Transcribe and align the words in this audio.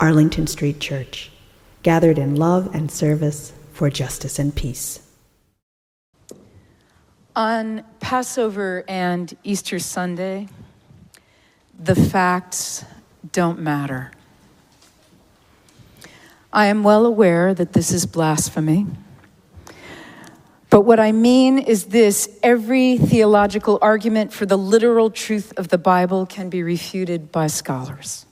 Arlington 0.00 0.46
Street 0.46 0.80
Church, 0.80 1.30
gathered 1.82 2.18
in 2.18 2.36
love 2.36 2.74
and 2.74 2.90
service 2.90 3.52
for 3.72 3.90
justice 3.90 4.38
and 4.38 4.54
peace. 4.54 5.00
On 7.36 7.84
Passover 8.00 8.84
and 8.86 9.36
Easter 9.42 9.78
Sunday, 9.78 10.48
the 11.78 11.94
facts 11.94 12.84
don't 13.32 13.58
matter. 13.58 14.12
I 16.52 16.66
am 16.66 16.84
well 16.84 17.06
aware 17.06 17.52
that 17.54 17.72
this 17.72 17.90
is 17.90 18.06
blasphemy. 18.06 18.86
But 20.70 20.82
what 20.82 21.00
I 21.00 21.12
mean 21.12 21.58
is 21.58 21.86
this 21.86 22.38
every 22.42 22.98
theological 22.98 23.78
argument 23.82 24.32
for 24.32 24.46
the 24.46 24.58
literal 24.58 25.10
truth 25.10 25.52
of 25.56 25.68
the 25.68 25.78
Bible 25.78 26.26
can 26.26 26.50
be 26.50 26.62
refuted 26.62 27.32
by 27.32 27.48
scholars 27.48 28.26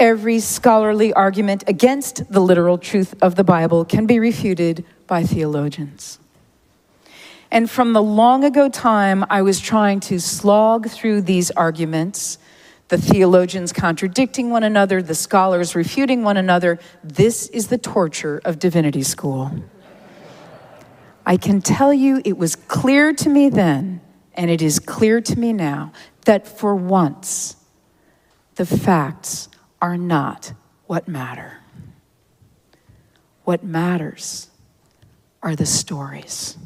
every 0.00 0.40
scholarly 0.40 1.12
argument 1.12 1.62
against 1.66 2.32
the 2.32 2.40
literal 2.40 2.78
truth 2.78 3.14
of 3.22 3.36
the 3.36 3.44
Bible 3.44 3.84
can 3.84 4.06
be 4.06 4.18
refuted 4.18 4.84
by 5.06 5.22
theologians. 5.22 6.18
And 7.50 7.70
from 7.70 7.92
the 7.92 8.02
long 8.02 8.42
ago 8.42 8.68
time, 8.68 9.24
I 9.28 9.42
was 9.42 9.60
trying 9.60 10.00
to 10.00 10.18
slog 10.18 10.88
through 10.88 11.22
these 11.22 11.50
arguments, 11.50 12.38
the 12.88 12.96
theologians 12.96 13.72
contradicting 13.72 14.50
one 14.50 14.62
another, 14.62 15.02
the 15.02 15.14
scholars 15.14 15.74
refuting 15.76 16.22
one 16.22 16.38
another. 16.38 16.78
This 17.04 17.48
is 17.48 17.68
the 17.68 17.78
torture 17.78 18.40
of 18.44 18.58
divinity 18.58 19.02
school. 19.02 19.52
I 21.26 21.36
can 21.36 21.60
tell 21.60 21.92
you 21.92 22.22
it 22.24 22.38
was 22.38 22.56
clear 22.56 23.12
to 23.12 23.28
me 23.28 23.50
then, 23.50 24.00
and 24.34 24.50
it 24.50 24.62
is 24.62 24.78
clear 24.78 25.20
to 25.20 25.38
me 25.38 25.52
now, 25.52 25.92
that 26.24 26.48
for 26.48 26.74
once, 26.74 27.56
the 28.54 28.64
facts 28.64 29.49
are 29.80 29.96
not 29.96 30.52
what 30.86 31.08
matter. 31.08 31.58
What 33.44 33.64
matters 33.64 34.50
are 35.42 35.56
the 35.56 35.66
stories. 35.66 36.56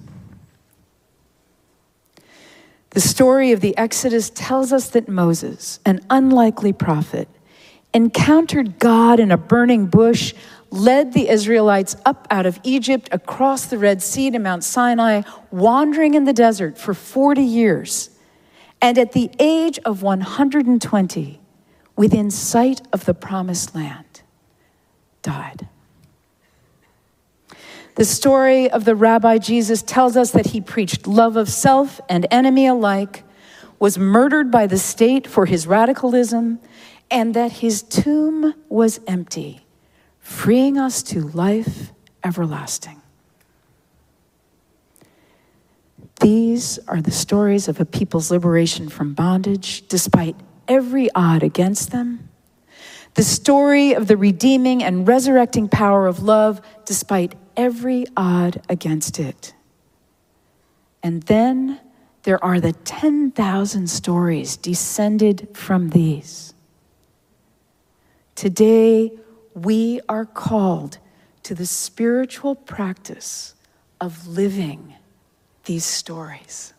The 2.90 3.00
story 3.00 3.52
of 3.52 3.60
the 3.60 3.76
Exodus 3.76 4.30
tells 4.30 4.72
us 4.72 4.88
that 4.90 5.08
Moses, 5.08 5.80
an 5.84 6.00
unlikely 6.10 6.72
prophet, 6.72 7.28
encountered 7.92 8.78
God 8.78 9.20
in 9.20 9.30
a 9.30 9.36
burning 9.36 9.86
bush, 9.86 10.34
led 10.70 11.12
the 11.12 11.28
Israelites 11.28 11.96
up 12.04 12.26
out 12.30 12.46
of 12.46 12.58
Egypt 12.64 13.08
across 13.12 13.66
the 13.66 13.78
Red 13.78 14.02
Sea 14.02 14.30
to 14.30 14.38
Mount 14.38 14.64
Sinai, 14.64 15.22
wandering 15.50 16.14
in 16.14 16.24
the 16.24 16.32
desert 16.32 16.78
for 16.78 16.94
40 16.94 17.42
years. 17.42 18.10
And 18.82 18.98
at 18.98 19.12
the 19.12 19.30
age 19.38 19.78
of 19.84 20.02
120, 20.02 21.40
within 21.96 22.30
sight 22.30 22.80
of 22.92 23.04
the 23.04 23.14
promised 23.14 23.74
land, 23.74 24.22
died. 25.22 25.68
The 27.96 28.04
story 28.04 28.68
of 28.68 28.84
the 28.84 28.96
Rabbi 28.96 29.38
Jesus 29.38 29.80
tells 29.80 30.16
us 30.16 30.32
that 30.32 30.46
he 30.46 30.60
preached 30.60 31.06
love 31.06 31.36
of 31.36 31.48
self 31.48 32.00
and 32.08 32.26
enemy 32.30 32.66
alike, 32.66 33.22
was 33.78 33.98
murdered 33.98 34.50
by 34.50 34.66
the 34.66 34.78
state 34.78 35.26
for 35.26 35.46
his 35.46 35.66
radicalism, 35.66 36.58
and 37.10 37.34
that 37.34 37.52
his 37.52 37.82
tomb 37.82 38.54
was 38.68 38.98
empty, 39.06 39.64
freeing 40.18 40.78
us 40.78 41.02
to 41.02 41.20
life 41.20 41.92
everlasting. 42.24 43.00
These 46.20 46.78
are 46.88 47.02
the 47.02 47.10
stories 47.10 47.68
of 47.68 47.80
a 47.80 47.84
people's 47.84 48.30
liberation 48.30 48.88
from 48.88 49.14
bondage 49.14 49.86
despite 49.88 50.36
every 50.68 51.08
odd 51.14 51.42
against 51.42 51.90
them. 51.90 52.28
The 53.14 53.22
story 53.22 53.92
of 53.94 54.08
the 54.08 54.16
redeeming 54.16 54.82
and 54.82 55.06
resurrecting 55.06 55.68
power 55.68 56.06
of 56.06 56.22
love 56.22 56.60
despite 56.84 57.34
every 57.56 58.06
odd 58.16 58.60
against 58.68 59.20
it. 59.20 59.54
And 61.02 61.22
then 61.24 61.80
there 62.24 62.42
are 62.42 62.60
the 62.60 62.72
10,000 62.72 63.88
stories 63.88 64.56
descended 64.56 65.48
from 65.54 65.90
these. 65.90 66.54
Today, 68.34 69.12
we 69.54 70.00
are 70.08 70.24
called 70.24 70.98
to 71.44 71.54
the 71.54 71.66
spiritual 71.66 72.54
practice 72.54 73.54
of 74.00 74.26
living 74.26 74.94
these 75.64 75.84
stories. 75.84 76.73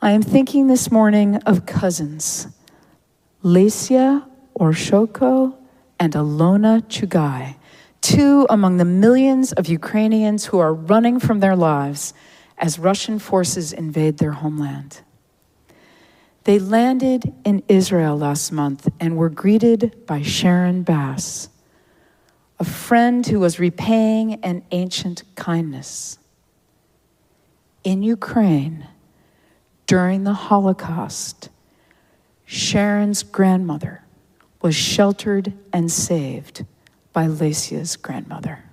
I 0.00 0.12
am 0.12 0.22
thinking 0.22 0.68
this 0.68 0.92
morning 0.92 1.38
of 1.38 1.66
cousins, 1.66 2.46
Lesia 3.42 4.24
Orshoko 4.56 5.56
and 5.98 6.12
Alona 6.12 6.82
Chugai, 6.86 7.56
two 8.00 8.46
among 8.48 8.76
the 8.76 8.84
millions 8.84 9.50
of 9.50 9.66
Ukrainians 9.66 10.46
who 10.46 10.60
are 10.60 10.72
running 10.72 11.18
from 11.18 11.40
their 11.40 11.56
lives 11.56 12.14
as 12.56 12.78
Russian 12.78 13.18
forces 13.18 13.72
invade 13.72 14.18
their 14.18 14.30
homeland. 14.30 15.00
They 16.44 16.60
landed 16.60 17.34
in 17.44 17.64
Israel 17.66 18.16
last 18.16 18.52
month 18.52 18.88
and 19.00 19.16
were 19.16 19.28
greeted 19.28 20.06
by 20.06 20.22
Sharon 20.22 20.84
Bass, 20.84 21.48
a 22.60 22.64
friend 22.64 23.26
who 23.26 23.40
was 23.40 23.58
repaying 23.58 24.34
an 24.44 24.62
ancient 24.70 25.24
kindness. 25.34 26.20
In 27.82 28.04
Ukraine, 28.04 28.86
during 29.88 30.24
the 30.24 30.34
Holocaust, 30.34 31.48
Sharon's 32.44 33.22
grandmother 33.22 34.04
was 34.60 34.74
sheltered 34.74 35.54
and 35.72 35.90
saved 35.90 36.66
by 37.14 37.26
Lesia's 37.26 37.96
grandmother. 37.96 38.64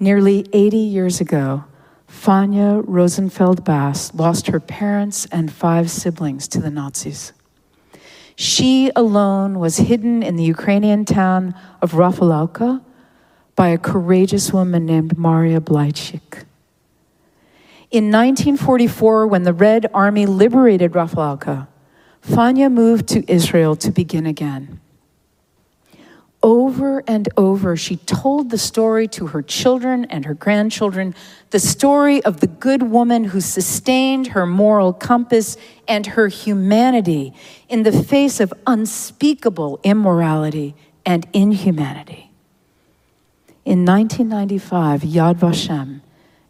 Nearly 0.00 0.46
80 0.52 0.76
years 0.78 1.20
ago, 1.20 1.64
Fanya 2.08 2.82
Rosenfeld 2.86 3.64
Bass 3.64 4.14
lost 4.14 4.46
her 4.46 4.60
parents 4.60 5.26
and 5.26 5.52
five 5.52 5.90
siblings 5.90 6.48
to 6.48 6.60
the 6.60 6.70
Nazis. 6.70 7.32
She 8.34 8.90
alone 8.96 9.58
was 9.58 9.76
hidden 9.76 10.22
in 10.22 10.36
the 10.36 10.44
Ukrainian 10.44 11.04
town 11.04 11.54
of 11.82 11.92
Rafalovka 11.92 12.82
by 13.54 13.68
a 13.68 13.78
courageous 13.78 14.54
woman 14.54 14.86
named 14.86 15.18
Maria 15.18 15.60
Blychik. 15.60 16.44
In 17.94 18.06
1944, 18.06 19.28
when 19.28 19.44
the 19.44 19.52
Red 19.52 19.88
Army 19.94 20.26
liberated 20.26 20.94
Rafalovka, 20.94 21.68
Fanya 22.26 22.68
moved 22.68 23.06
to 23.10 23.22
Israel 23.30 23.76
to 23.76 23.92
begin 23.92 24.26
again. 24.26 24.80
Over 26.42 27.04
and 27.06 27.28
over, 27.36 27.76
she 27.76 27.98
told 27.98 28.50
the 28.50 28.58
story 28.58 29.06
to 29.06 29.28
her 29.28 29.42
children 29.42 30.06
and 30.06 30.24
her 30.24 30.34
grandchildren 30.34 31.14
the 31.50 31.60
story 31.60 32.20
of 32.24 32.40
the 32.40 32.48
good 32.48 32.82
woman 32.82 33.22
who 33.22 33.40
sustained 33.40 34.26
her 34.26 34.44
moral 34.44 34.92
compass 34.92 35.56
and 35.86 36.04
her 36.04 36.26
humanity 36.26 37.32
in 37.68 37.84
the 37.84 37.92
face 37.92 38.40
of 38.40 38.52
unspeakable 38.66 39.78
immorality 39.84 40.74
and 41.06 41.28
inhumanity. 41.32 42.32
In 43.64 43.84
1995, 43.84 45.02
Yad 45.02 45.36
Vashem 45.36 46.00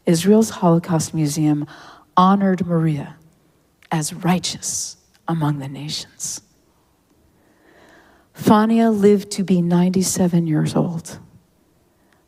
Israel's 0.06 0.50
Holocaust 0.50 1.14
Museum 1.14 1.66
honored 2.16 2.66
Maria 2.66 3.16
as 3.90 4.12
righteous 4.12 4.96
among 5.26 5.58
the 5.58 5.68
nations. 5.68 6.42
Fania 8.34 8.96
lived 8.96 9.30
to 9.32 9.44
be 9.44 9.62
97 9.62 10.46
years 10.46 10.74
old. 10.74 11.18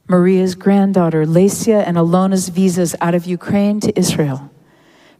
Maria's 0.09 0.55
granddaughter, 0.55 1.25
Lesia, 1.27 1.83
and 1.85 1.97
Alona's 1.97 2.49
visas 2.49 2.95
out 3.01 3.15
of 3.15 3.27
Ukraine 3.27 3.81
to 3.81 3.99
Israel, 3.99 4.51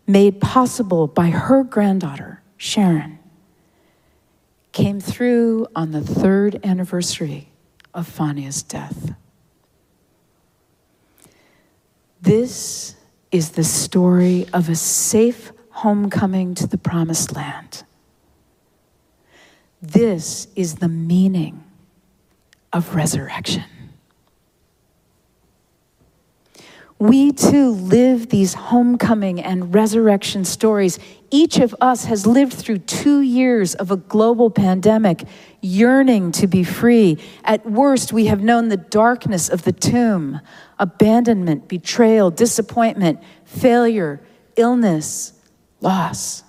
made 0.07 0.41
possible 0.41 1.09
by 1.09 1.31
her 1.31 1.65
granddaughter, 1.65 2.43
Sharon, 2.57 3.19
came 4.71 5.01
through 5.01 5.67
on 5.75 5.91
the 5.91 6.01
third 6.01 6.61
anniversary 6.65 7.51
of 7.93 8.09
Fania's 8.09 8.63
death. 8.63 9.15
This 12.27 12.97
is 13.31 13.51
the 13.51 13.63
story 13.63 14.49
of 14.53 14.69
a 14.69 14.75
safe 14.75 15.53
homecoming 15.71 16.57
to 16.57 16.67
the 16.67 16.77
promised 16.77 17.37
land. 17.37 17.85
This 19.81 20.49
is 20.57 20.75
the 20.75 20.89
meaning 20.89 21.63
of 22.73 22.97
resurrection. 22.97 23.63
We 26.99 27.33
too 27.33 27.73
live 27.73 28.31
these 28.31 28.55
homecoming 28.55 29.43
and 29.43 29.75
resurrection 29.75 30.47
stories. 30.47 30.99
Each 31.31 31.59
of 31.59 31.75
us 31.79 32.07
has 32.07 32.27
lived 32.27 32.55
through 32.55 32.79
two 32.79 33.21
years 33.21 33.75
of 33.75 33.91
a 33.91 33.99
global 33.99 34.49
pandemic, 34.49 35.25
yearning 35.61 36.33
to 36.33 36.47
be 36.47 36.65
free. 36.65 37.19
At 37.45 37.71
worst, 37.71 38.15
we 38.15 38.27
have 38.27 38.43
known 38.43 38.71
the 38.71 38.79
darkness 38.79 39.51
of 39.51 39.65
the 39.65 39.73
tomb, 39.73 40.41
abandonment, 40.79 41.69
betrayal, 41.69 42.31
disappointment, 42.31 43.21
failure, 43.45 44.23
illness, 44.57 45.35
loss. 45.83 46.45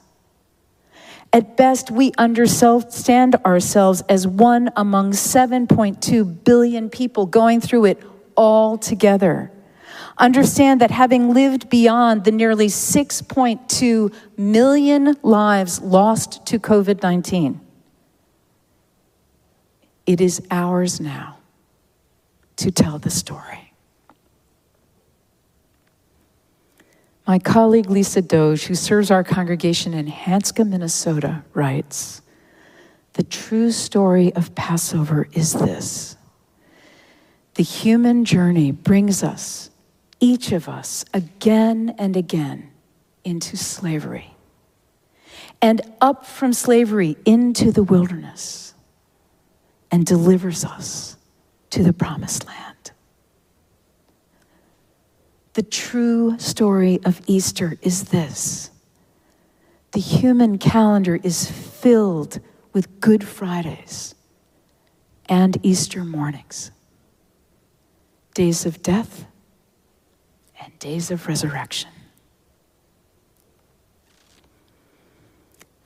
At 1.33 1.57
best, 1.57 1.91
we 1.91 2.13
understand 2.17 3.35
ourselves 3.45 4.01
as 4.07 4.25
one 4.25 4.69
among 4.77 5.11
7.2 5.11 6.43
billion 6.45 6.89
people 6.89 7.25
going 7.25 7.59
through 7.59 7.83
it 7.85 8.01
all 8.37 8.77
together. 8.77 9.51
Understand 10.19 10.81
that 10.81 10.89
having 10.89 11.33
lived 11.33 11.69
beyond 11.69 12.23
the 12.23 12.31
nearly 12.31 12.67
6.2 12.67 14.13
million 14.35 15.15
lives 15.21 15.79
lost 15.81 16.45
to 16.47 16.57
COVID 16.57 17.03
19, 17.03 17.61
it 20.07 20.19
is 20.19 20.41
ours 20.49 20.99
now 20.99 21.37
to 22.55 22.71
tell 22.71 22.97
the 22.97 23.11
story. 23.11 23.73
My 27.27 27.39
colleague 27.39 27.89
Lisa 27.89 28.21
Doege, 28.21 28.67
who 28.67 28.75
serves 28.75 29.11
our 29.11 29.23
congregation 29.23 29.93
in 29.93 30.07
Hanska, 30.07 30.67
Minnesota, 30.67 31.43
writes 31.53 32.21
The 33.13 33.23
true 33.23 33.71
story 33.71 34.33
of 34.33 34.55
Passover 34.55 35.27
is 35.33 35.53
this 35.53 36.15
the 37.55 37.63
human 37.63 38.23
journey 38.23 38.71
brings 38.71 39.23
us 39.23 39.71
each 40.19 40.51
of 40.51 40.67
us 40.67 41.05
again 41.13 41.95
and 41.97 42.15
again 42.15 42.71
into 43.23 43.57
slavery. 43.57 44.33
And 45.61 45.81
up 46.01 46.25
from 46.25 46.53
slavery 46.53 47.17
into 47.25 47.71
the 47.71 47.83
wilderness 47.83 48.73
and 49.91 50.05
delivers 50.05 50.63
us 50.63 51.17
to 51.71 51.83
the 51.83 51.93
promised 51.93 52.45
land. 52.45 52.91
The 55.53 55.63
true 55.63 56.37
story 56.37 56.99
of 57.03 57.21
Easter 57.25 57.77
is 57.81 58.05
this. 58.05 58.69
The 59.91 59.99
human 59.99 60.59
calendar 60.59 61.19
is 61.23 61.49
filled 61.49 62.39
with 62.73 62.99
Good 62.99 63.23
Fridays 63.23 64.13
and 65.27 65.57
Easter 65.63 66.03
mornings, 66.03 66.71
days 68.35 68.65
of 68.65 68.83
death 68.83 69.25
and 70.67 70.79
days 70.79 71.11
of 71.11 71.27
resurrection. 71.29 71.89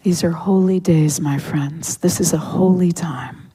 These 0.01 0.24
are 0.24 0.31
holy 0.31 0.80
days, 0.80 1.22
my 1.22 1.38
friends. 1.38 1.98
This 1.98 2.19
is 2.19 2.33
a 2.33 2.39
holy 2.39 2.92
time. 2.92 3.51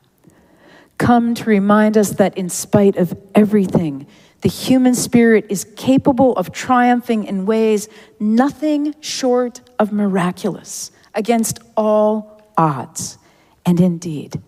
Come 0.98 1.34
to 1.34 1.44
remind 1.44 1.98
us 1.98 2.10
that 2.10 2.38
in 2.38 2.48
spite 2.48 2.96
of 2.96 3.12
everything, 3.34 4.06
the 4.42 4.48
human 4.48 4.94
spirit 4.94 5.46
is 5.48 5.64
capable 5.76 6.32
of 6.36 6.52
triumphing 6.52 7.24
in 7.24 7.44
ways 7.44 7.88
nothing 8.20 8.94
short 9.00 9.60
of 9.80 9.92
miraculous 9.92 10.92
against 11.12 11.58
all 11.76 12.40
odds. 12.56 13.18
And 13.64 13.80
indeed, 13.80 14.40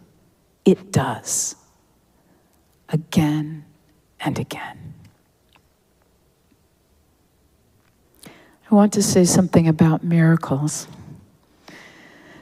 it 0.64 0.92
does. 0.92 1.56
Again 2.88 3.64
and 4.20 4.38
again. 4.38 4.94
I 8.70 8.74
want 8.74 8.92
to 8.94 9.02
say 9.02 9.24
something 9.24 9.66
about 9.66 10.04
miracles. 10.04 10.88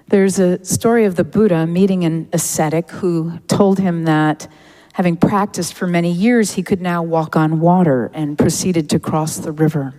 There's 0.08 0.40
a 0.40 0.64
story 0.64 1.04
of 1.04 1.14
the 1.14 1.22
Buddha 1.22 1.68
meeting 1.68 2.02
an 2.04 2.28
ascetic 2.32 2.90
who 2.90 3.38
told 3.46 3.78
him 3.78 4.06
that 4.06 4.48
having 4.94 5.16
practiced 5.16 5.74
for 5.74 5.86
many 5.86 6.10
years, 6.10 6.54
he 6.54 6.64
could 6.64 6.80
now 6.80 7.00
walk 7.00 7.36
on 7.36 7.60
water 7.60 8.10
and 8.12 8.36
proceeded 8.36 8.90
to 8.90 8.98
cross 8.98 9.36
the 9.36 9.52
river. 9.52 9.94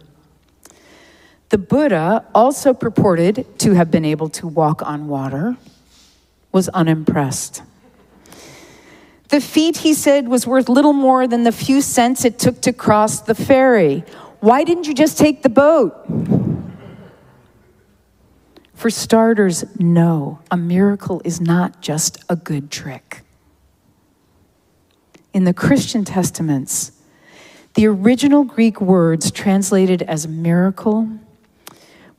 The 1.47 1.57
Buddha, 1.57 2.25
also 2.35 2.73
purported 2.73 3.45
to 3.59 3.75
have 3.75 3.89
been 3.89 4.03
able 4.03 4.27
to 4.29 4.47
walk 4.47 4.81
on 4.81 5.07
water, 5.07 5.55
was 6.51 6.67
unimpressed. 6.69 7.61
The 9.29 9.39
feat, 9.39 9.77
he 9.77 9.93
said, 9.93 10.27
was 10.27 10.45
worth 10.45 10.67
little 10.67 10.93
more 10.93 11.25
than 11.25 11.43
the 11.43 11.53
few 11.53 11.79
cents 11.79 12.25
it 12.25 12.37
took 12.37 12.61
to 12.63 12.73
cross 12.73 13.21
the 13.21 13.35
ferry 13.35 14.03
why 14.47 14.63
didn't 14.63 14.87
you 14.87 14.93
just 14.93 15.17
take 15.17 15.41
the 15.43 15.49
boat? 15.49 15.93
For 18.73 18.89
starters, 18.89 19.65
no, 19.77 20.39
a 20.49 20.55
miracle 20.55 21.21
is 21.25 21.41
not 21.41 21.81
just 21.81 22.23
a 22.29 22.37
good 22.37 22.71
trick. 22.71 23.23
In 25.33 25.43
the 25.43 25.53
Christian 25.53 26.05
Testaments, 26.05 26.93
the 27.73 27.87
original 27.87 28.45
Greek 28.45 28.79
words 28.79 29.31
translated 29.31 30.01
as 30.03 30.29
miracle 30.29 31.09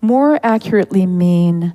more 0.03 0.39
accurately 0.43 1.07
mean 1.07 1.73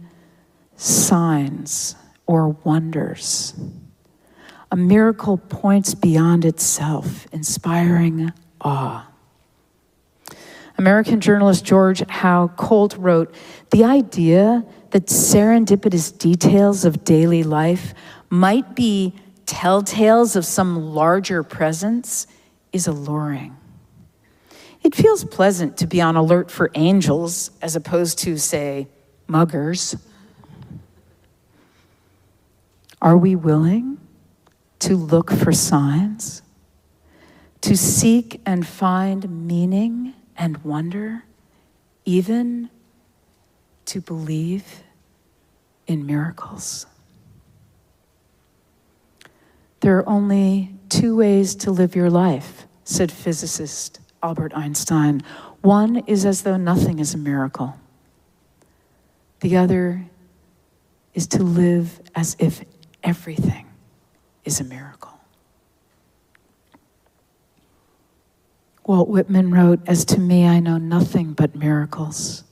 signs 0.75 1.95
or 2.27 2.49
wonders. 2.49 3.55
A 4.71 4.75
miracle 4.75 5.39
points 5.39 5.95
beyond 5.95 6.45
itself, 6.45 7.25
inspiring 7.31 8.31
awe. 8.61 9.12
American 10.83 11.21
journalist 11.21 11.63
George 11.63 12.05
Howe 12.09 12.49
Colt 12.57 12.97
wrote 12.97 13.33
The 13.71 13.85
idea 13.85 14.65
that 14.89 15.05
serendipitous 15.05 16.17
details 16.17 16.83
of 16.83 17.05
daily 17.05 17.41
life 17.43 17.93
might 18.29 18.75
be 18.75 19.15
telltales 19.45 20.35
of 20.35 20.45
some 20.45 20.93
larger 20.93 21.41
presence 21.41 22.27
is 22.73 22.85
alluring. 22.85 23.55
It 24.83 24.93
feels 24.93 25.23
pleasant 25.23 25.77
to 25.77 25.87
be 25.87 26.01
on 26.01 26.17
alert 26.17 26.51
for 26.51 26.69
angels 26.75 27.51
as 27.61 27.77
opposed 27.77 28.19
to, 28.19 28.37
say, 28.37 28.89
muggers. 29.25 29.95
Are 33.01 33.15
we 33.15 33.35
willing 33.35 33.99
to 34.79 34.97
look 34.97 35.31
for 35.31 35.53
signs? 35.53 36.41
To 37.61 37.77
seek 37.77 38.41
and 38.45 38.67
find 38.67 39.47
meaning 39.47 40.13
and 40.37 40.57
wonder, 40.63 41.23
even 42.05 42.69
to 43.85 44.01
believe 44.01 44.83
in 45.87 46.05
miracles. 46.05 46.85
There 49.81 49.97
are 49.97 50.07
only 50.07 50.75
two 50.89 51.15
ways 51.17 51.55
to 51.55 51.71
live 51.71 51.95
your 51.95 52.09
life, 52.09 52.65
said 52.85 53.11
physicist 53.11 53.99
Albert 54.21 54.53
Einstein. 54.55 55.21
One 55.61 55.97
is 56.07 56.25
as 56.25 56.43
though 56.43 56.57
nothing 56.57 56.99
is 56.99 57.13
a 57.13 57.17
miracle, 57.17 57.75
the 59.41 59.57
other 59.57 60.05
is 61.13 61.27
to 61.27 61.43
live 61.43 61.99
as 62.15 62.35
if 62.39 62.63
everything 63.03 63.67
is 64.45 64.59
a 64.59 64.63
miracle. 64.63 65.19
Walt 68.85 69.07
Whitman 69.07 69.51
wrote, 69.51 69.79
As 69.87 70.05
to 70.05 70.19
me, 70.19 70.45
I 70.45 70.59
know 70.59 70.77
nothing 70.77 71.33
but 71.33 71.55
miracles. 71.55 72.43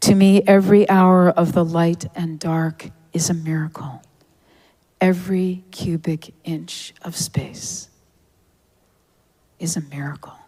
To 0.00 0.14
me, 0.14 0.42
every 0.42 0.88
hour 0.88 1.30
of 1.30 1.52
the 1.52 1.64
light 1.64 2.06
and 2.14 2.38
dark 2.38 2.90
is 3.12 3.30
a 3.30 3.34
miracle. 3.34 4.02
Every 5.00 5.64
cubic 5.70 6.34
inch 6.44 6.94
of 7.02 7.16
space 7.16 7.88
is 9.58 9.76
a 9.76 9.80
miracle. 9.80 10.41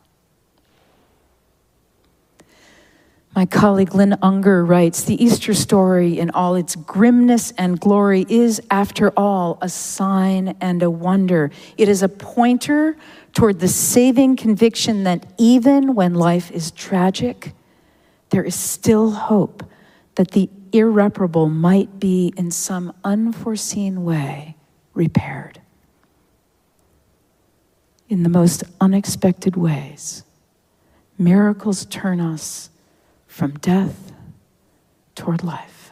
My 3.35 3.47
colleague 3.47 3.97
Lynn 3.97 4.15
Ungar 4.23 4.65
writes 4.65 5.03
The 5.03 5.23
Easter 5.23 5.55
story, 5.55 6.21
in 6.21 6.31
all 6.31 6.55
its 6.55 6.77
grimness 6.77 7.53
and 7.59 7.81
glory, 7.81 8.25
is, 8.29 8.63
after 8.71 9.13
all, 9.17 9.59
a 9.61 9.69
sign 9.69 10.55
and 10.61 10.85
a 10.85 10.91
wonder. 10.91 11.51
It 11.77 11.89
is 11.89 12.05
a 12.05 12.09
pointer 12.09 12.97
toward 13.33 13.59
the 13.59 13.67
saving 13.67 14.37
conviction 14.37 15.03
that 15.03 15.27
even 15.37 15.97
when 15.97 16.15
life 16.15 16.53
is 16.53 16.71
tragic, 16.71 17.55
there 18.31 18.45
is 18.45 18.55
still 18.55 19.11
hope 19.11 19.69
that 20.15 20.31
the 20.31 20.49
irreparable 20.73 21.49
might 21.49 21.99
be 21.99 22.33
in 22.37 22.53
some 22.53 22.95
unforeseen 23.03 24.05
way 24.05 24.57
repaired. 24.93 25.61
In 28.09 28.23
the 28.23 28.29
most 28.29 28.63
unexpected 28.81 29.57
ways, 29.57 30.23
miracles 31.19 31.85
turn 31.87 32.21
us 32.21 32.71
from 33.35 33.51
death 33.55 34.13
toward 35.17 35.43
life. 35.43 35.91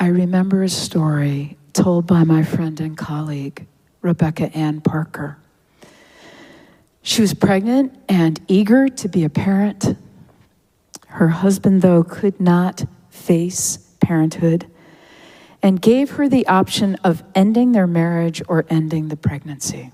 I 0.00 0.06
remember 0.06 0.62
a 0.62 0.70
story 0.70 1.58
told 1.74 2.06
by 2.06 2.24
my 2.24 2.42
friend 2.42 2.80
and 2.80 2.96
colleague, 2.96 3.66
Rebecca 4.00 4.50
Ann 4.56 4.80
Parker. 4.80 5.36
She 7.02 7.20
was 7.20 7.34
pregnant 7.34 7.94
and 8.08 8.40
eager 8.48 8.88
to 8.88 9.08
be 9.10 9.22
a 9.22 9.28
parent. 9.28 9.98
Her 11.08 11.28
husband, 11.28 11.82
though, 11.82 12.04
could 12.04 12.40
not 12.40 12.86
face 13.10 13.76
parenthood 14.00 14.66
and 15.62 15.78
gave 15.78 16.12
her 16.12 16.26
the 16.26 16.46
option 16.46 16.94
of 17.04 17.22
ending 17.34 17.72
their 17.72 17.86
marriage 17.86 18.40
or 18.48 18.64
ending 18.70 19.08
the 19.08 19.16
pregnancy. 19.16 19.90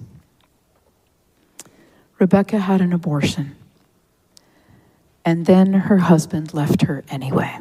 Rebecca 2.20 2.58
had 2.58 2.82
an 2.82 2.92
abortion, 2.92 3.56
and 5.24 5.46
then 5.46 5.72
her 5.72 5.96
husband 5.96 6.52
left 6.52 6.82
her 6.82 7.02
anyway. 7.08 7.58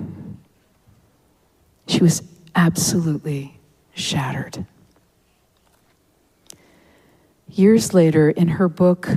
She 1.88 2.04
was 2.04 2.22
absolutely 2.54 3.58
shattered. 3.96 4.66
Years 7.48 7.94
later, 7.94 8.30
in 8.30 8.50
her 8.50 8.68
book, 8.68 9.10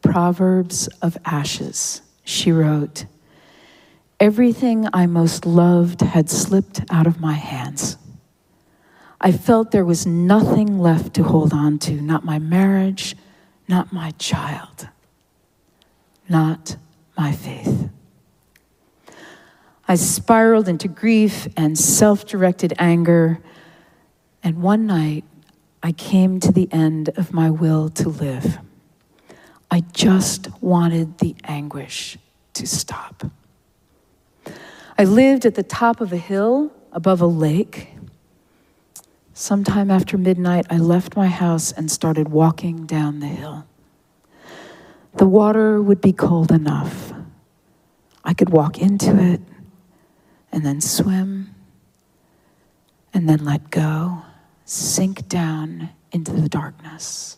Proverbs 0.00 0.88
of 1.02 1.18
Ashes, 1.26 2.00
she 2.24 2.50
wrote, 2.50 3.04
Everything 4.18 4.88
I 4.94 5.04
most 5.04 5.44
loved 5.44 6.00
had 6.00 6.30
slipped 6.30 6.80
out 6.90 7.06
of 7.06 7.20
my 7.20 7.34
hands. 7.34 7.98
I 9.20 9.30
felt 9.30 9.72
there 9.72 9.84
was 9.84 10.06
nothing 10.06 10.78
left 10.78 11.12
to 11.14 11.22
hold 11.22 11.52
on 11.52 11.78
to, 11.80 12.00
not 12.00 12.24
my 12.24 12.38
marriage, 12.38 13.14
not 13.68 13.92
my 13.92 14.12
child, 14.12 14.88
not 16.28 16.76
my 17.16 17.32
faith. 17.32 17.90
I 19.88 19.94
spiraled 19.94 20.68
into 20.68 20.88
grief 20.88 21.46
and 21.56 21.78
self 21.78 22.26
directed 22.26 22.74
anger, 22.78 23.40
and 24.42 24.62
one 24.62 24.86
night 24.86 25.24
I 25.82 25.92
came 25.92 26.40
to 26.40 26.50
the 26.50 26.68
end 26.72 27.10
of 27.10 27.32
my 27.32 27.50
will 27.50 27.88
to 27.90 28.08
live. 28.08 28.58
I 29.70 29.80
just 29.92 30.48
wanted 30.60 31.18
the 31.18 31.36
anguish 31.44 32.18
to 32.54 32.66
stop. 32.66 33.24
I 34.98 35.04
lived 35.04 35.44
at 35.44 35.54
the 35.54 35.62
top 35.62 36.00
of 36.00 36.12
a 36.12 36.16
hill 36.16 36.72
above 36.92 37.20
a 37.20 37.26
lake 37.26 37.95
Sometime 39.38 39.90
after 39.90 40.16
midnight, 40.16 40.64
I 40.70 40.78
left 40.78 41.14
my 41.14 41.26
house 41.26 41.70
and 41.70 41.90
started 41.90 42.30
walking 42.30 42.86
down 42.86 43.20
the 43.20 43.26
hill. 43.26 43.66
The 45.16 45.26
water 45.26 45.82
would 45.82 46.00
be 46.00 46.14
cold 46.14 46.50
enough. 46.50 47.12
I 48.24 48.32
could 48.32 48.48
walk 48.48 48.78
into 48.78 49.14
it 49.20 49.42
and 50.50 50.64
then 50.64 50.80
swim 50.80 51.54
and 53.12 53.28
then 53.28 53.44
let 53.44 53.70
go, 53.70 54.22
sink 54.64 55.28
down 55.28 55.90
into 56.12 56.32
the 56.32 56.48
darkness, 56.48 57.36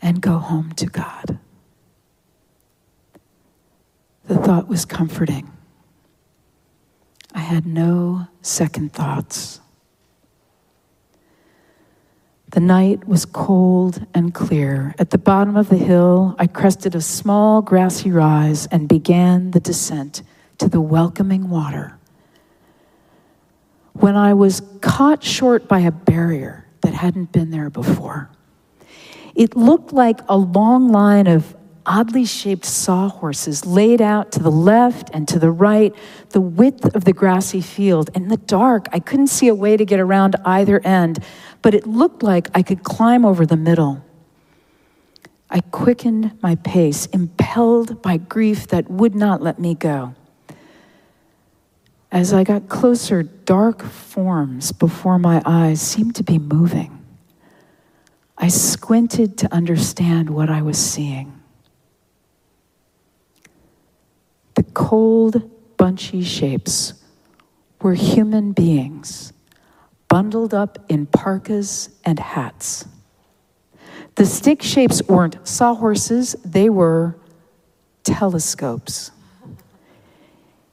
and 0.00 0.20
go 0.20 0.38
home 0.38 0.70
to 0.74 0.86
God. 0.86 1.40
The 4.26 4.36
thought 4.36 4.68
was 4.68 4.84
comforting. 4.84 5.50
I 7.34 7.40
had 7.40 7.66
no 7.66 8.28
second 8.40 8.92
thoughts. 8.92 9.62
The 12.50 12.60
night 12.60 13.06
was 13.06 13.26
cold 13.26 14.06
and 14.14 14.32
clear. 14.32 14.94
At 14.98 15.10
the 15.10 15.18
bottom 15.18 15.56
of 15.56 15.68
the 15.68 15.76
hill, 15.76 16.34
I 16.38 16.46
crested 16.46 16.94
a 16.94 17.00
small 17.00 17.60
grassy 17.60 18.10
rise 18.10 18.66
and 18.66 18.88
began 18.88 19.50
the 19.50 19.60
descent 19.60 20.22
to 20.56 20.68
the 20.68 20.80
welcoming 20.80 21.50
water. 21.50 21.98
When 23.92 24.16
I 24.16 24.32
was 24.32 24.62
caught 24.80 25.22
short 25.22 25.68
by 25.68 25.80
a 25.80 25.90
barrier 25.90 26.66
that 26.80 26.94
hadn't 26.94 27.32
been 27.32 27.50
there 27.50 27.68
before, 27.68 28.30
it 29.34 29.54
looked 29.54 29.92
like 29.92 30.20
a 30.28 30.36
long 30.36 30.90
line 30.90 31.26
of 31.26 31.54
oddly 31.88 32.24
shaped 32.24 32.66
sawhorses 32.66 33.64
laid 33.64 34.00
out 34.00 34.30
to 34.32 34.38
the 34.40 34.50
left 34.50 35.10
and 35.14 35.26
to 35.26 35.38
the 35.38 35.50
right, 35.50 35.94
the 36.30 36.40
width 36.40 36.94
of 36.94 37.04
the 37.04 37.12
grassy 37.12 37.62
field. 37.62 38.10
In 38.14 38.28
the 38.28 38.36
dark, 38.36 38.86
I 38.92 39.00
couldn't 39.00 39.28
see 39.28 39.48
a 39.48 39.54
way 39.54 39.76
to 39.76 39.84
get 39.84 39.98
around 39.98 40.36
either 40.44 40.80
end, 40.84 41.18
but 41.62 41.74
it 41.74 41.86
looked 41.86 42.22
like 42.22 42.48
I 42.54 42.62
could 42.62 42.84
climb 42.84 43.24
over 43.24 43.46
the 43.46 43.56
middle. 43.56 44.04
I 45.50 45.60
quickened 45.60 46.38
my 46.42 46.56
pace, 46.56 47.06
impelled 47.06 48.02
by 48.02 48.18
grief 48.18 48.68
that 48.68 48.90
would 48.90 49.14
not 49.14 49.42
let 49.42 49.58
me 49.58 49.74
go. 49.74 50.14
As 52.12 52.32
I 52.32 52.44
got 52.44 52.68
closer, 52.68 53.22
dark 53.22 53.82
forms 53.82 54.72
before 54.72 55.18
my 55.18 55.42
eyes 55.44 55.80
seemed 55.80 56.14
to 56.16 56.22
be 56.22 56.38
moving. 56.38 56.94
I 58.36 58.48
squinted 58.48 59.36
to 59.38 59.52
understand 59.52 60.30
what 60.30 60.48
I 60.48 60.62
was 60.62 60.78
seeing. 60.78 61.34
The 64.54 64.57
cold, 64.74 65.50
bunchy 65.76 66.22
shapes 66.22 66.94
were 67.80 67.94
human 67.94 68.52
beings 68.52 69.32
bundled 70.08 70.54
up 70.54 70.78
in 70.88 71.06
parkas 71.06 71.90
and 72.04 72.18
hats. 72.18 72.86
The 74.14 74.26
stick 74.26 74.62
shapes 74.62 75.02
weren't 75.06 75.46
sawhorses, 75.46 76.34
they 76.44 76.68
were 76.68 77.16
telescopes. 78.02 79.12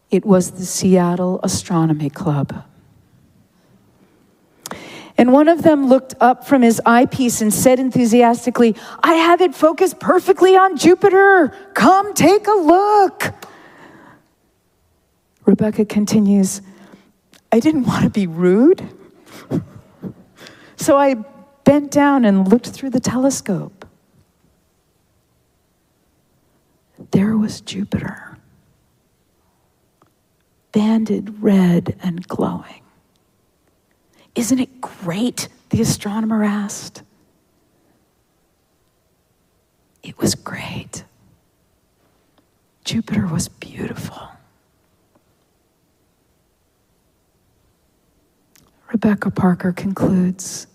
It 0.09 0.25
was 0.25 0.51
the 0.51 0.65
Seattle 0.65 1.39
Astronomy 1.43 2.09
Club. 2.09 2.63
And 5.17 5.31
one 5.31 5.47
of 5.47 5.63
them 5.63 5.87
looked 5.87 6.15
up 6.19 6.45
from 6.45 6.61
his 6.61 6.81
eyepiece 6.85 7.41
and 7.41 7.53
said 7.53 7.79
enthusiastically, 7.79 8.75
I 9.01 9.13
have 9.13 9.41
it 9.41 9.55
focused 9.55 9.99
perfectly 9.99 10.57
on 10.57 10.77
Jupiter. 10.77 11.49
Come 11.73 12.13
take 12.13 12.47
a 12.47 12.51
look. 12.51 13.33
Rebecca 15.45 15.85
continues, 15.85 16.61
I 17.51 17.59
didn't 17.59 17.85
want 17.85 18.03
to 18.03 18.09
be 18.09 18.27
rude. 18.27 18.87
So 20.75 20.97
I 20.97 21.15
bent 21.63 21.91
down 21.91 22.25
and 22.25 22.47
looked 22.47 22.67
through 22.67 22.91
the 22.91 22.99
telescope. 22.99 23.85
There 27.11 27.37
was 27.37 27.61
Jupiter, 27.61 28.37
banded 30.71 31.41
red 31.41 31.97
and 32.03 32.27
glowing. 32.27 32.81
Isn't 34.33 34.59
it 34.59 34.81
great? 34.81 35.47
The 35.69 35.81
astronomer 35.81 36.43
asked. 36.43 37.03
It 40.03 40.17
was 40.17 40.35
great. 40.35 41.03
Jupiter 42.83 43.25
was 43.27 43.47
beautiful. 43.47 44.29
Rebecca 48.95 49.29
Parker 49.29 49.73
concludes 49.73 50.67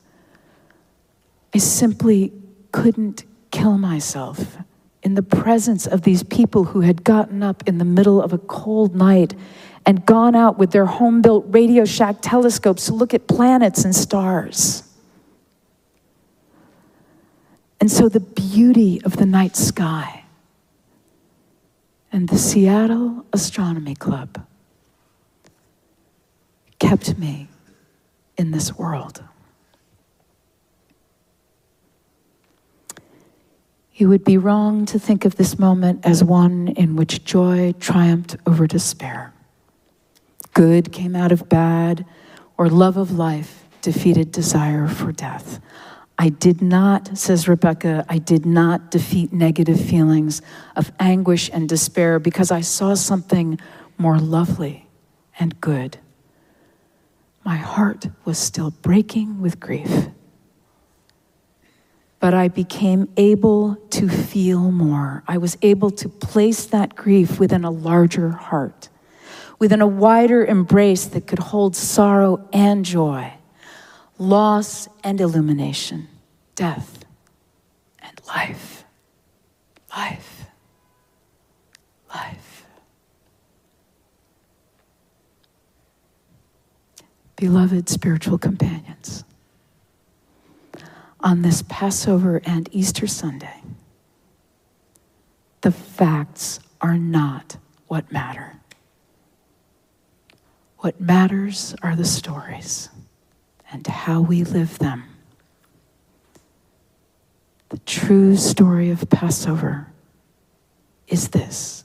I 1.54 1.58
simply 1.58 2.34
couldn't 2.70 3.24
kill 3.50 3.78
myself 3.78 4.58
in 5.02 5.14
the 5.14 5.22
presence 5.22 5.86
of 5.86 6.02
these 6.02 6.22
people 6.22 6.64
who 6.64 6.82
had 6.82 7.02
gotten 7.02 7.42
up 7.42 7.62
in 7.66 7.78
the 7.78 7.84
middle 7.86 8.20
of 8.20 8.34
a 8.34 8.38
cold 8.38 8.94
night 8.94 9.34
and 9.86 10.04
gone 10.04 10.36
out 10.36 10.58
with 10.58 10.70
their 10.70 10.84
home 10.84 11.22
built 11.22 11.46
Radio 11.48 11.86
Shack 11.86 12.16
telescopes 12.20 12.84
to 12.84 12.92
look 12.92 13.14
at 13.14 13.26
planets 13.26 13.86
and 13.86 13.96
stars. 13.96 14.82
And 17.80 17.90
so 17.90 18.10
the 18.10 18.20
beauty 18.20 19.00
of 19.02 19.16
the 19.16 19.24
night 19.24 19.56
sky 19.56 20.24
and 22.12 22.28
the 22.28 22.36
Seattle 22.36 23.24
Astronomy 23.32 23.94
Club 23.94 24.46
kept 26.78 27.16
me 27.16 27.48
in 28.40 28.50
this 28.50 28.76
world. 28.76 29.22
You 33.94 34.08
would 34.08 34.24
be 34.24 34.38
wrong 34.38 34.86
to 34.86 34.98
think 34.98 35.26
of 35.26 35.36
this 35.36 35.58
moment 35.58 36.06
as 36.06 36.24
one 36.24 36.68
in 36.68 36.96
which 36.96 37.22
joy 37.22 37.74
triumphed 37.78 38.36
over 38.46 38.66
despair. 38.66 39.34
Good 40.54 40.90
came 40.90 41.14
out 41.14 41.32
of 41.32 41.50
bad, 41.50 42.06
or 42.56 42.70
love 42.70 42.96
of 42.96 43.12
life 43.12 43.64
defeated 43.82 44.32
desire 44.32 44.88
for 44.88 45.12
death. 45.12 45.60
I 46.18 46.30
did 46.30 46.62
not, 46.62 47.18
says 47.18 47.46
Rebecca, 47.46 48.06
I 48.08 48.18
did 48.18 48.46
not 48.46 48.90
defeat 48.90 49.34
negative 49.34 49.80
feelings 49.80 50.40
of 50.76 50.92
anguish 50.98 51.50
and 51.52 51.68
despair 51.68 52.18
because 52.18 52.50
I 52.50 52.62
saw 52.62 52.94
something 52.94 53.58
more 53.98 54.18
lovely 54.18 54.86
and 55.38 55.60
good 55.60 55.98
my 57.50 57.56
heart 57.56 58.06
was 58.24 58.38
still 58.38 58.70
breaking 58.70 59.40
with 59.40 59.58
grief. 59.58 60.06
but 62.20 62.32
I 62.32 62.46
became 62.46 63.08
able 63.16 63.74
to 63.98 64.08
feel 64.08 64.70
more. 64.70 65.24
I 65.26 65.38
was 65.38 65.58
able 65.60 65.90
to 66.02 66.08
place 66.08 66.66
that 66.66 66.94
grief 66.94 67.40
within 67.40 67.64
a 67.64 67.70
larger 67.72 68.28
heart, 68.28 68.88
within 69.58 69.80
a 69.80 69.86
wider 69.88 70.44
embrace 70.44 71.06
that 71.06 71.26
could 71.26 71.40
hold 71.40 71.74
sorrow 71.74 72.46
and 72.52 72.84
joy, 72.84 73.32
loss 74.16 74.86
and 75.02 75.20
illumination, 75.20 76.06
death 76.54 77.04
and 77.98 78.20
life. 78.28 78.84
Life. 79.96 80.44
Life. 82.14 82.49
Beloved 87.40 87.88
spiritual 87.88 88.36
companions 88.36 89.24
on 91.20 91.40
this 91.40 91.64
Passover 91.70 92.42
and 92.44 92.68
Easter 92.70 93.06
Sunday, 93.06 93.62
the 95.62 95.72
facts 95.72 96.60
are 96.82 96.98
not 96.98 97.56
what 97.88 98.12
matter. 98.12 98.60
What 100.80 101.00
matters 101.00 101.74
are 101.82 101.96
the 101.96 102.04
stories 102.04 102.90
and 103.72 103.86
how 103.86 104.20
we 104.20 104.44
live 104.44 104.78
them. 104.78 105.04
The 107.70 107.78
true 107.78 108.36
story 108.36 108.90
of 108.90 109.08
Passover 109.08 109.90
is 111.08 111.30
this 111.30 111.84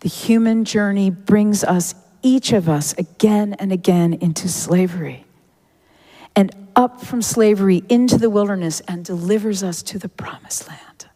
the 0.00 0.08
human 0.08 0.64
journey 0.64 1.10
brings 1.10 1.62
us, 1.62 1.94
each 2.26 2.52
of 2.52 2.68
us, 2.68 2.92
again 2.94 3.54
and 3.54 3.72
again 3.72 4.12
into 4.12 4.48
slavery 4.48 5.24
and 6.34 6.54
up 6.74 7.00
from 7.00 7.22
slavery 7.22 7.84
into 7.88 8.18
the 8.18 8.28
wilderness 8.28 8.80
and 8.88 9.04
delivers 9.04 9.62
us 9.62 9.80
to 9.84 9.98
the 9.98 10.08
promised 10.08 10.68
land. 10.68 11.06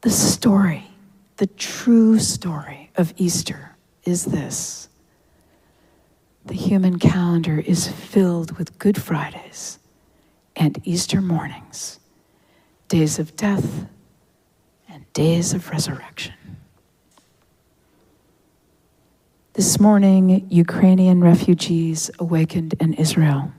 The 0.00 0.10
story, 0.10 0.90
the 1.36 1.46
true 1.46 2.18
story 2.18 2.90
of 2.96 3.12
Easter 3.18 3.76
is 4.04 4.24
this 4.24 4.88
the 6.44 6.54
human 6.54 6.98
calendar 6.98 7.60
is 7.60 7.86
filled 7.86 8.58
with 8.58 8.76
Good 8.78 9.00
Fridays 9.00 9.78
and 10.56 10.80
Easter 10.82 11.20
mornings, 11.20 12.00
days 12.88 13.20
of 13.20 13.36
death 13.36 13.86
and 14.88 15.10
days 15.12 15.52
of 15.52 15.70
resurrection. 15.70 16.34
This 19.54 19.78
morning, 19.78 20.46
Ukrainian 20.48 21.20
refugees 21.20 22.10
awakened 22.18 22.72
in 22.80 22.94
Israel, 22.94 23.52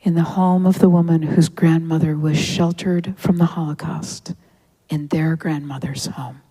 in 0.00 0.16
the 0.16 0.24
home 0.24 0.66
of 0.66 0.80
the 0.80 0.88
woman 0.88 1.22
whose 1.22 1.48
grandmother 1.48 2.16
was 2.16 2.40
sheltered 2.40 3.14
from 3.16 3.36
the 3.36 3.44
Holocaust 3.44 4.34
in 4.88 5.06
their 5.06 5.36
grandmother's 5.36 6.06
home. 6.06 6.42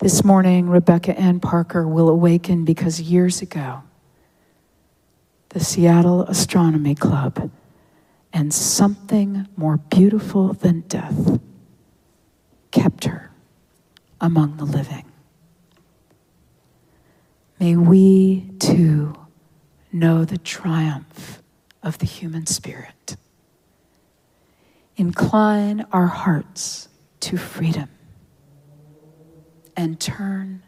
This 0.00 0.22
morning, 0.22 0.68
Rebecca 0.68 1.18
Ann 1.18 1.40
Parker 1.40 1.88
will 1.88 2.10
awaken 2.10 2.66
because 2.66 3.00
years 3.00 3.40
ago, 3.40 3.82
the 5.48 5.60
Seattle 5.60 6.24
Astronomy 6.24 6.94
Club 6.94 7.50
and 8.34 8.52
something 8.52 9.48
more 9.56 9.78
beautiful 9.78 10.52
than 10.52 10.82
death 10.82 11.40
kept 12.70 13.04
her 13.04 13.30
among 14.20 14.58
the 14.58 14.66
living. 14.66 15.07
May 17.58 17.76
we 17.76 18.50
too 18.60 19.14
know 19.92 20.24
the 20.24 20.38
triumph 20.38 21.42
of 21.82 21.98
the 21.98 22.06
human 22.06 22.46
spirit. 22.46 23.16
Incline 24.96 25.84
our 25.92 26.06
hearts 26.06 26.88
to 27.20 27.36
freedom 27.36 27.88
and 29.76 29.98
turn 29.98 30.62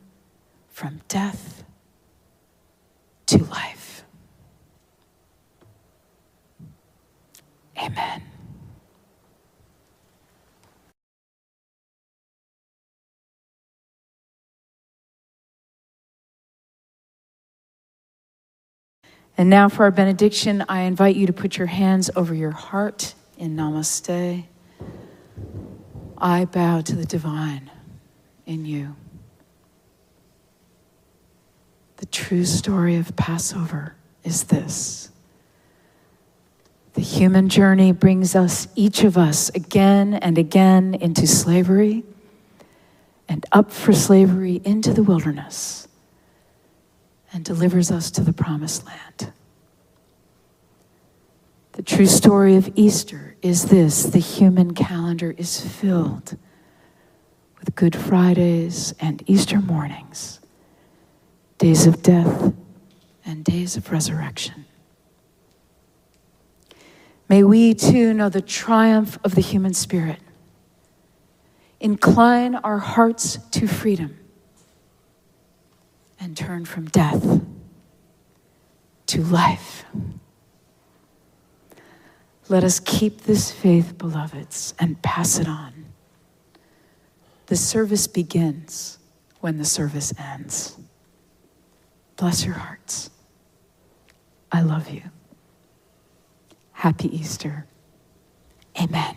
from 0.68 1.00
death 1.09 1.64
to 3.26 3.38
life. 3.44 4.05
Amen. 7.76 8.22
And 19.37 19.49
now 19.49 19.69
for 19.69 19.85
our 19.85 19.90
benediction, 19.90 20.64
I 20.69 20.83
invite 20.83 21.16
you 21.16 21.27
to 21.27 21.33
put 21.33 21.57
your 21.57 21.66
hands 21.66 22.11
over 22.14 22.35
your 22.35 22.51
heart 22.51 23.14
in 23.38 23.57
namaste. 23.57 24.45
I 26.19 26.45
bow 26.45 26.83
to 26.83 26.95
the 26.95 27.07
divine 27.07 27.71
in 28.45 28.66
you. 28.66 28.97
The 31.97 32.07
true 32.07 32.45
story 32.45 32.97
of 32.97 33.16
Passover 33.16 33.95
is 34.25 34.45
this. 34.45 35.11
The 36.95 37.01
human 37.01 37.49
journey 37.49 37.93
brings 37.93 38.35
us, 38.35 38.69
each 38.75 39.05
of 39.05 39.16
us, 39.16 39.49
again 39.51 40.14
and 40.14 40.37
again 40.37 40.95
into 40.95 41.27
slavery 41.27 42.05
and 43.29 43.47
up 43.53 43.71
for 43.71 43.93
slavery 43.93 44.61
into 44.64 44.93
the 44.93 45.03
wilderness 45.03 45.87
and 47.33 47.45
delivers 47.45 47.90
us 47.90 48.11
to 48.12 48.23
the 48.23 48.33
promised 48.33 48.85
land. 48.87 49.33
The 51.73 51.83
true 51.83 52.07
story 52.07 52.57
of 52.57 52.71
Easter 52.75 53.37
is 53.43 53.66
this 53.66 54.03
the 54.03 54.19
human 54.19 54.75
calendar 54.75 55.35
is 55.38 55.61
filled 55.61 56.37
with 57.59 57.75
Good 57.75 57.95
Fridays 57.95 58.93
and 59.01 59.23
Easter 59.27 59.61
mornings, 59.61 60.40
days 61.59 61.87
of 61.87 62.03
death 62.03 62.53
and 63.25 63.45
days 63.45 63.77
of 63.77 63.93
resurrection. 63.93 64.64
May 67.29 67.45
we 67.45 67.75
too 67.75 68.12
know 68.12 68.29
the 68.29 68.40
triumph 68.40 69.19
of 69.23 69.37
the 69.37 69.40
human 69.40 69.73
spirit. 69.73 70.19
Incline 71.79 72.57
our 72.57 72.79
hearts 72.79 73.38
to 73.53 73.69
freedom 73.69 74.19
and 76.20 76.37
turn 76.37 76.64
from 76.64 76.85
death 76.87 77.40
to 79.06 79.22
life. 79.24 79.85
Let 82.48 82.62
us 82.62 82.80
keep 82.80 83.22
this 83.22 83.50
faith, 83.50 83.96
beloveds, 83.96 84.74
and 84.78 85.00
pass 85.02 85.38
it 85.38 85.48
on. 85.48 85.87
The 87.46 87.56
service 87.56 88.06
begins 88.06 88.98
when 89.40 89.56
the 89.59 89.64
service 89.64 90.12
ends. 90.18 90.76
Bless 92.16 92.44
your 92.44 92.54
hearts. 92.54 93.11
I 94.52 94.62
love 94.62 94.90
you. 94.90 95.02
Happy 96.72 97.14
Easter. 97.16 97.66
Amen. 98.80 99.16